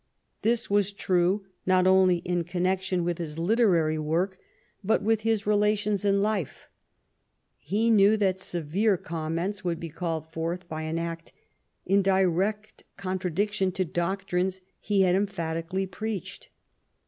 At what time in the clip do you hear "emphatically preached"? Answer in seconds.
15.13-16.49